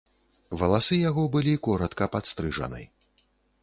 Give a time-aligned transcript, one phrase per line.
[0.61, 2.81] Валасы яго былі коратка падстрыжаны.